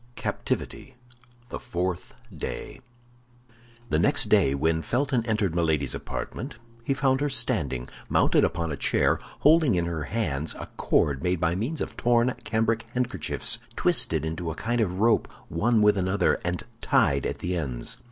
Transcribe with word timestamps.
CAPTIVITY: 0.15 0.95
THE 1.49 1.59
FOURTH 1.59 2.15
DAY 2.35 2.81
The 3.91 3.99
next 3.99 4.29
day, 4.29 4.55
when 4.55 4.81
Felton 4.81 5.23
entered 5.27 5.53
Milady's 5.53 5.93
apartment 5.93 6.55
he 6.83 6.95
found 6.95 7.21
her 7.21 7.29
standing, 7.29 7.87
mounted 8.09 8.43
upon 8.43 8.71
a 8.71 8.75
chair, 8.75 9.19
holding 9.41 9.75
in 9.75 9.85
her 9.85 10.05
hands 10.05 10.55
a 10.55 10.65
cord 10.75 11.21
made 11.21 11.39
by 11.39 11.53
means 11.53 11.81
of 11.81 11.95
torn 11.97 12.33
cambric 12.43 12.87
handkerchiefs, 12.95 13.59
twisted 13.75 14.25
into 14.25 14.49
a 14.49 14.55
kind 14.55 14.81
of 14.81 14.99
rope 15.01 15.27
one 15.49 15.83
with 15.83 15.95
another, 15.97 16.39
and 16.43 16.63
tied 16.81 17.23
at 17.23 17.37
the 17.37 17.55
ends. 17.55 17.99